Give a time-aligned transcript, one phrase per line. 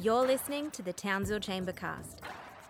[0.00, 2.18] You're listening to the Townsville Chambercast.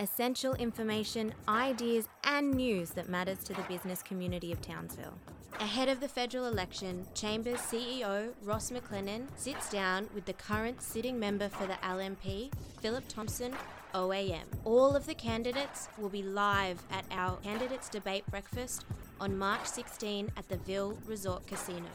[0.00, 5.12] Essential information, ideas, and news that matters to the business community of Townsville.
[5.60, 11.20] Ahead of the federal election, Chambers CEO Ross McLennan sits down with the current sitting
[11.20, 12.50] member for the LNP,
[12.80, 13.54] Phillip Thompson,
[13.94, 14.44] OAM.
[14.64, 18.86] All of the candidates will be live at our Candidates Debate Breakfast
[19.20, 21.90] on March 16 at the Ville Resort Casino.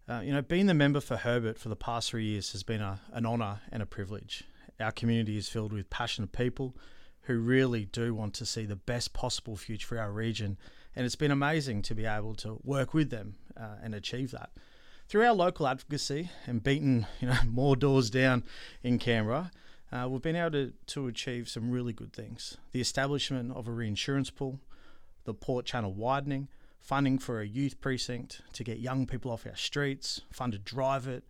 [0.09, 2.81] uh, you know, being the member for Herbert for the past three years has been
[2.81, 4.43] a, an honour and a privilege.
[4.79, 6.75] Our community is filled with passionate people
[7.21, 10.57] who really do want to see the best possible future for our region,
[10.95, 14.49] and it's been amazing to be able to work with them uh, and achieve that.
[15.07, 18.43] Through our local advocacy and beating you know more doors down
[18.83, 19.51] in Canberra,
[19.91, 22.57] uh, we've been able to, to achieve some really good things.
[22.71, 24.59] The establishment of a reinsurance pool,
[25.25, 26.47] the port channel widening,
[26.79, 31.23] funding for a youth precinct to get young people off our streets, funded Drive It,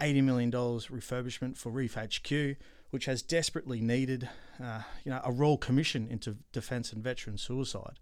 [0.00, 2.56] $80 million refurbishment for Reef HQ,
[2.90, 4.28] which has desperately needed
[4.62, 7.98] uh, you know, a royal commission into defence and veteran suicide,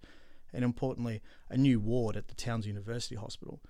[0.52, 3.60] and importantly, a new ward at the Townsville University Hospital.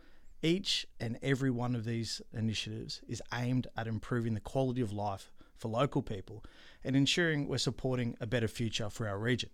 [0.42, 5.30] Each and every one of these initiatives is aimed at improving the quality of life
[5.56, 6.44] for local people
[6.82, 9.50] and ensuring we're supporting a better future for our region.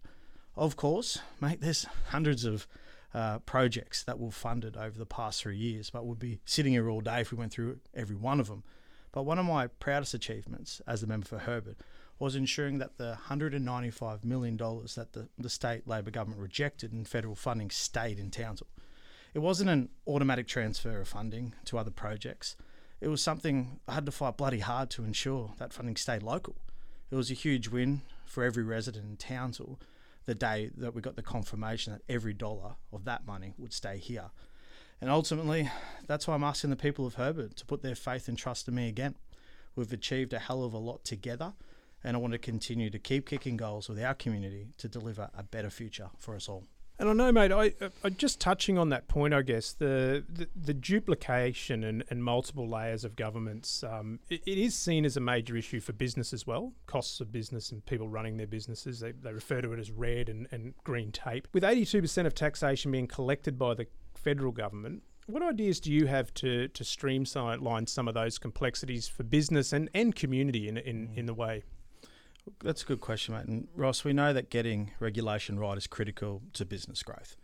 [0.56, 2.66] Of course, mate, there's hundreds of
[3.14, 6.88] uh, projects that were funded over the past three years, but we'd be sitting here
[6.88, 8.62] all day if we went through every one of them.
[9.12, 11.76] But one of my proudest achievements as the member for Herbert
[12.18, 17.34] was ensuring that the $195 million that the, the state Labor government rejected in federal
[17.34, 18.68] funding stayed in Townsville.
[19.32, 22.56] It wasn't an automatic transfer of funding to other projects.
[23.00, 26.56] It was something I had to fight bloody hard to ensure that funding stayed local.
[27.10, 29.80] It was a huge win for every resident in Townsville
[30.26, 33.96] the day that we got the confirmation that every dollar of that money would stay
[33.96, 34.30] here.
[35.00, 35.70] And ultimately,
[36.06, 38.74] that's why I'm asking the people of Herbert to put their faith and trust in
[38.74, 39.16] me again.
[39.74, 41.54] We've achieved a hell of a lot together,
[42.04, 45.42] and I want to continue to keep kicking goals with our community to deliver a
[45.42, 46.64] better future for us all.
[47.00, 47.72] And I know, mate, I,
[48.04, 52.68] I just touching on that point, I guess, the, the, the duplication and, and multiple
[52.68, 56.46] layers of governments, um, it, it is seen as a major issue for business as
[56.46, 59.00] well, costs of business and people running their businesses.
[59.00, 61.48] They, they refer to it as red and, and green tape.
[61.54, 66.34] With 82% of taxation being collected by the federal government, what ideas do you have
[66.34, 71.24] to, to streamline some of those complexities for business and, and community in, in, in
[71.24, 71.62] the way?
[72.62, 73.46] That's a good question, mate.
[73.46, 77.36] And Ross, we know that getting regulation right is critical to business growth.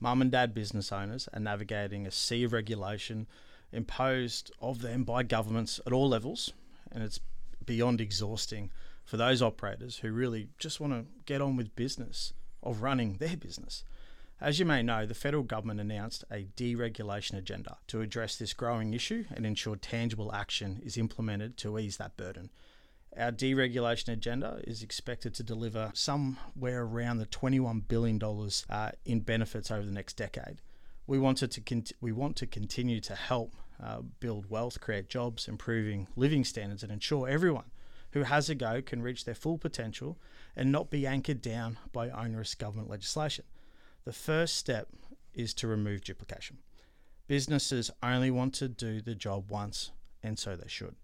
[0.00, 3.26] Mum and dad business owners are navigating a sea of regulation
[3.72, 6.52] imposed of them by governments at all levels,
[6.90, 7.20] and it's
[7.64, 8.70] beyond exhausting
[9.04, 12.32] for those operators who really just want to get on with business
[12.62, 13.84] of running their business.
[14.40, 18.94] As you may know, the federal government announced a deregulation agenda to address this growing
[18.94, 22.50] issue and ensure tangible action is implemented to ease that burden.
[23.16, 28.20] Our deregulation agenda is expected to deliver somewhere around the $21 billion
[28.70, 30.60] uh, in benefits over the next decade.
[31.06, 35.48] We wanted to cont- we want to continue to help uh, build wealth, create jobs,
[35.48, 37.70] improving living standards, and ensure everyone
[38.12, 40.18] who has a go can reach their full potential
[40.56, 43.44] and not be anchored down by onerous government legislation.
[44.04, 44.88] The first step
[45.34, 46.58] is to remove duplication.
[47.26, 50.96] Businesses only want to do the job once, and so they should.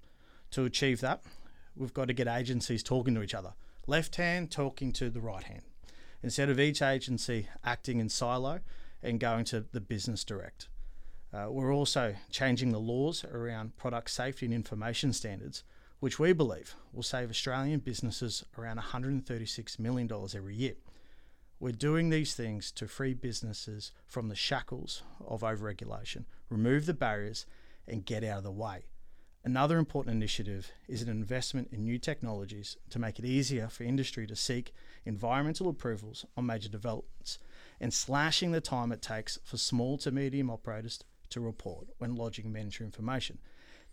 [0.53, 1.23] To achieve that,
[1.76, 3.55] we've got to get agencies talking to each other.
[3.87, 5.62] Left hand talking to the right hand.
[6.23, 8.61] Instead of each agency acting in silo
[9.03, 10.69] and going to the business direct.
[11.32, 15.65] Uh, we're also changing the laws around product safety and information standards,
[16.00, 20.75] which we believe will save Australian businesses around $136 million every year.
[21.59, 27.47] We're doing these things to free businesses from the shackles of overregulation, remove the barriers,
[27.87, 28.85] and get out of the way.
[29.46, 34.26] Another important initiative is an investment in new technologies to make it easier for industry
[34.26, 34.73] to seek
[35.05, 37.38] environmental approvals on major developments
[37.79, 42.50] and slashing the time it takes for small to medium operators to report when lodging
[42.50, 43.37] mandatory information.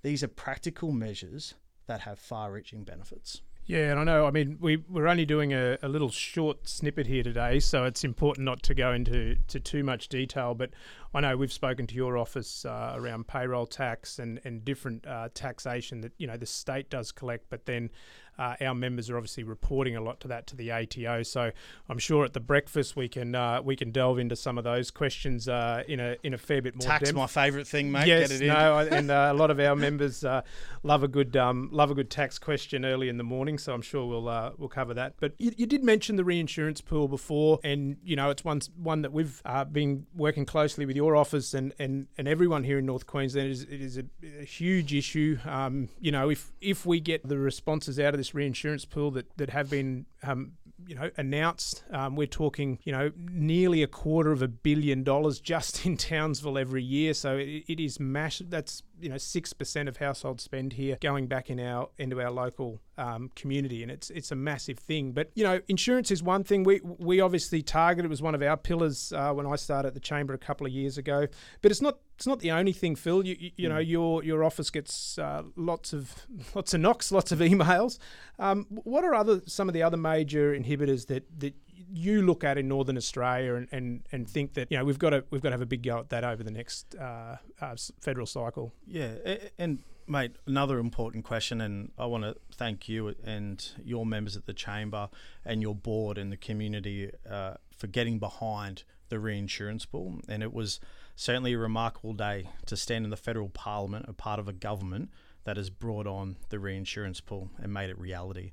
[0.04, 1.56] These are practical measures
[1.86, 3.42] that have far reaching benefits.
[3.72, 4.26] Yeah, and I know.
[4.26, 8.04] I mean, we we're only doing a, a little short snippet here today, so it's
[8.04, 10.54] important not to go into to too much detail.
[10.54, 10.72] But
[11.14, 15.30] I know we've spoken to your office uh, around payroll tax and and different uh,
[15.34, 17.92] taxation that you know the state does collect, but then
[18.38, 21.24] uh, our members are obviously reporting a lot to that to the ATO.
[21.24, 21.52] So
[21.90, 24.92] I'm sure at the breakfast we can uh, we can delve into some of those
[24.92, 26.88] questions uh, in a in a fair bit more.
[26.88, 27.16] Tax depth.
[27.16, 28.08] my favourite thing, mate.
[28.08, 28.48] Yes, Get it in.
[28.48, 30.42] no, and uh, a lot of our members uh,
[30.84, 33.58] love a good um, love a good tax question early in the morning.
[33.58, 35.16] So I'm sure we'll uh, we'll cover that.
[35.20, 39.02] But you, you did mention the reinsurance pool before, and you know it's one one
[39.02, 42.86] that we've uh, been working closely with your office and, and, and everyone here in
[42.86, 43.48] North Queensland.
[43.48, 44.04] It is, it is a,
[44.42, 45.38] a huge issue.
[45.46, 49.26] Um, you know, if if we get the responses out of this reinsurance pool that
[49.38, 50.54] that have been um,
[50.88, 51.84] you know, announced.
[51.92, 56.58] Um, we're talking, you know, nearly a quarter of a billion dollars just in Townsville
[56.58, 57.14] every year.
[57.14, 58.50] So it, it is massive.
[58.50, 62.32] That's you know six percent of household spend here going back in our into our
[62.32, 65.12] local um, community, and it's it's a massive thing.
[65.12, 66.64] But you know, insurance is one thing.
[66.64, 68.06] We we obviously target.
[68.06, 70.68] It was one of our pillars uh, when I started at the chamber a couple
[70.68, 71.28] of years ago.
[71.62, 73.26] But it's not it's not the only thing, Phil.
[73.26, 77.32] You you, you know your your office gets uh, lots of lots of knocks, lots
[77.32, 77.98] of emails.
[78.40, 81.56] Um, what are other some of the other major inhibitors that that
[81.90, 85.12] you look at in Northern Australia and, and, and think that you know we've got
[85.12, 87.76] to we've got to have a big go at that over the next uh, uh,
[88.00, 88.74] federal cycle.
[88.86, 89.14] Yeah,
[89.58, 94.46] and mate, another important question, and I want to thank you and your members at
[94.46, 95.10] the chamber
[95.46, 100.20] and your board and the community uh, for getting behind the reinsurance pool.
[100.28, 100.80] And it was
[101.16, 105.10] certainly a remarkable day to stand in the federal parliament, a part of a government
[105.44, 108.52] that has brought on the reinsurance pool and made it reality.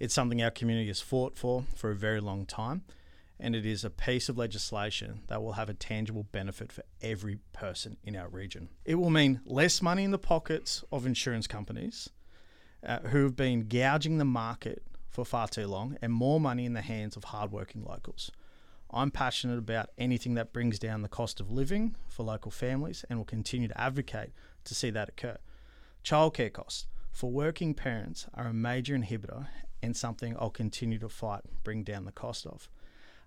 [0.00, 2.82] It's something our community has fought for for a very long time
[3.38, 7.38] and it is a piece of legislation that will have a tangible benefit for every
[7.52, 8.68] person in our region.
[8.84, 12.10] It will mean less money in the pockets of insurance companies
[12.86, 16.74] uh, who have been gouging the market for far too long and more money in
[16.74, 18.30] the hands of hardworking locals.
[18.92, 23.18] I'm passionate about anything that brings down the cost of living for local families and
[23.18, 24.30] will continue to advocate
[24.64, 25.38] to see that occur.
[26.04, 29.48] Childcare costs for working parents are a major inhibitor
[29.82, 32.68] and something I'll continue to fight bring down the cost of.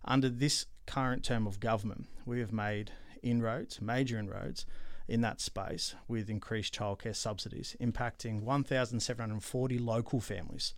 [0.05, 2.91] Under this current term of government, we have made
[3.21, 4.65] inroads, major inroads,
[5.07, 10.73] in that space with increased childcare subsidies, impacting 1,740 local families.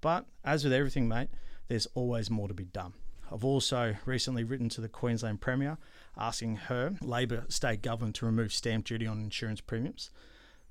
[0.00, 1.28] But as with everything, mate,
[1.68, 2.94] there's always more to be done.
[3.30, 5.76] I've also recently written to the Queensland Premier
[6.16, 10.10] asking her, Labor state government, to remove stamp duty on insurance premiums.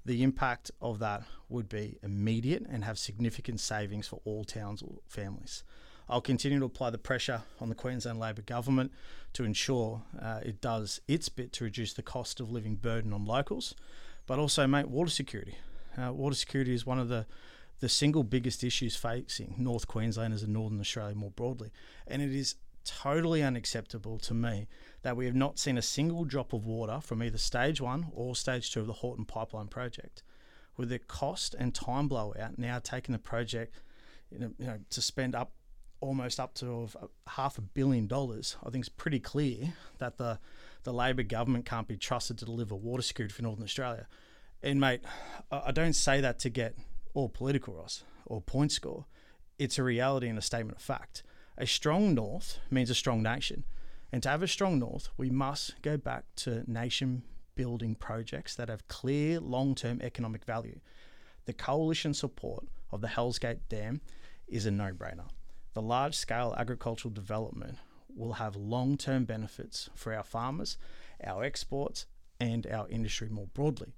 [0.08, 5.00] The impact of that would be immediate and have significant savings for all towns or
[5.10, 5.64] families.
[6.08, 8.94] I'll continue to apply the pressure on the Queensland Labor government
[9.34, 13.26] to ensure uh, it does its bit to reduce the cost of living burden on
[13.26, 13.76] locals,
[14.28, 15.58] but also, mate, water security.
[16.02, 17.26] Uh, water security is one of the
[17.80, 21.70] the single biggest issues facing North Queenslanders and Northern Australia more broadly,
[22.08, 22.56] and it is
[22.88, 24.68] totally unacceptable to me
[25.02, 28.36] that we have not seen a single drop of water from either stage one or
[28.36, 30.24] stage two of the Haughton Pipeline project.
[30.76, 33.82] With the cost and time blowout now taking the project
[34.32, 35.52] you know, you know, to spend up
[36.00, 40.18] almost up to of uh, half a billion dollars, I think it's pretty clear that
[40.18, 40.40] the
[40.84, 44.08] the Labor government can't be trusted to deliver water security for Northern Australia.
[44.62, 45.02] And mate,
[45.52, 46.76] I I don't say that to get
[47.14, 49.06] all political, Ross, or point score.
[49.58, 51.24] It's a reality and a statement of fact.
[51.58, 53.64] A strong North means a strong nation.
[54.12, 57.24] And to have a strong North, we must go back to nation
[57.56, 60.80] building projects that have clear long term economic value.
[61.46, 64.02] The coalition support of the Hells Gate Dam
[64.48, 65.30] is a no brainer.
[65.74, 67.78] The large scale agricultural development
[68.16, 70.78] will have long term benefits for our farmers,
[71.24, 72.06] our exports,
[72.40, 73.94] and our industry more broadly.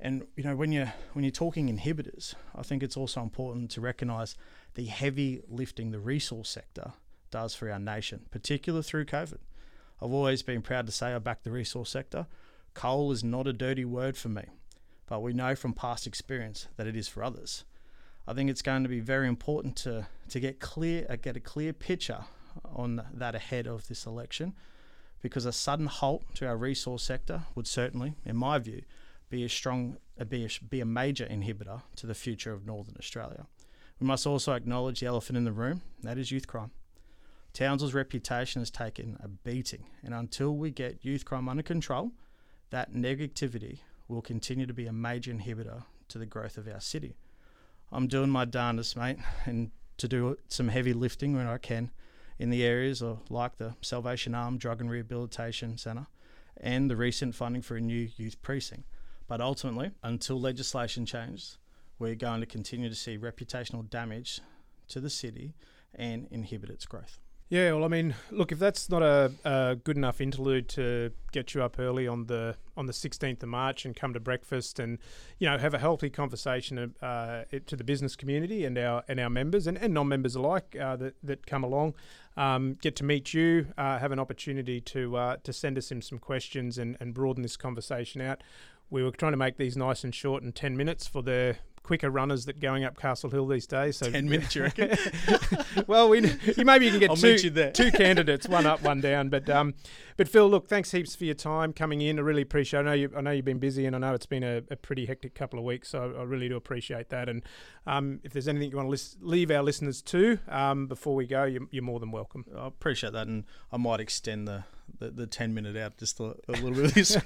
[0.00, 3.80] And you know, when you're when you're talking inhibitors, I think it's also important to
[3.80, 4.36] recognise
[4.74, 6.92] the heavy lifting the resource sector
[7.30, 9.38] does for our nation, particularly through COVID.
[10.02, 12.26] I've always been proud to say I back the resource sector.
[12.74, 14.44] Coal is not a dirty word for me,
[15.06, 17.64] but we know from past experience that it is for others.
[18.26, 21.40] I think it's going to be very important to to get clear uh, get a
[21.40, 22.24] clear picture
[22.64, 24.54] on that ahead of this election,
[25.20, 28.82] because a sudden halt to our resource sector would certainly, in my view,
[29.28, 33.46] be a strong be a, be a major inhibitor to the future of Northern Australia.
[34.00, 36.72] We must also acknowledge the elephant in the room, that is youth crime.
[37.52, 42.10] Townsville's reputation has taken a beating, and until we get youth crime under control,
[42.70, 47.16] that negativity will continue to be a major inhibitor to the growth of our city.
[47.92, 51.90] I'm doing my darndest, mate, and to do some heavy lifting when I can
[52.38, 56.08] in the areas of like the Salvation Army Drug and Rehabilitation Centre
[56.56, 58.84] and the recent funding for a new youth precinct.
[59.28, 61.58] But ultimately, until legislation changes,
[61.98, 64.40] we're going to continue to see reputational damage
[64.88, 65.54] to the city
[65.94, 67.18] and inhibit its growth.
[67.50, 71.54] Yeah, well, I mean, look, if that's not a, a, good enough interlude to get
[71.54, 74.98] you up early on the on the sixteenth of March and come to breakfast and
[75.38, 79.28] you know have a healthy conversation uh, to the business community and our and our
[79.28, 81.94] members and, and non-members alike uh, that that come along,
[82.38, 86.00] um, get to meet you, uh, have an opportunity to uh, to send us in
[86.00, 88.42] some questions and, and broaden this conversation out.
[88.88, 92.10] We were trying to make these nice and short and ten minutes for the quicker
[92.10, 93.98] runners that going up Castle Hill these days.
[93.98, 94.96] So ten minutes, you reckon?
[95.86, 96.20] well, we
[96.56, 99.28] maybe you can get I'll two, two candidates, one up, one down.
[99.28, 99.74] But um,
[100.16, 102.18] but Phil, look, thanks heaps for your time coming in.
[102.18, 102.80] I really appreciate.
[102.80, 102.82] It.
[102.82, 104.76] I know you, I know you've been busy, and I know it's been a, a
[104.76, 105.90] pretty hectic couple of weeks.
[105.90, 107.28] So I really do appreciate that.
[107.28, 107.42] And
[107.86, 111.26] um, if there's anything you want to list, leave our listeners to um, before we
[111.26, 112.44] go, you're, you're more than welcome.
[112.56, 114.64] I appreciate that, and I might extend the
[114.98, 117.16] the, the 10 minute out just a, a little bit of this.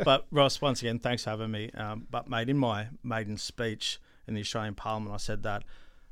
[0.04, 1.70] but Ross, once again, thanks for having me.
[1.72, 3.98] Um, but mate, in my maiden speech,
[4.28, 5.64] in the Australian Parliament, I said that